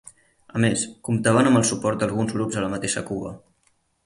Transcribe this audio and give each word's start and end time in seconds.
A 0.59 0.61
més, 0.63 0.85
comptaven 1.09 1.49
amb 1.51 1.59
el 1.61 1.67
suport 1.73 2.01
d'alguns 2.01 2.35
grups 2.39 2.59
a 2.59 2.65
la 2.65 2.73
mateixa 2.75 3.05
Cuba. 3.13 3.37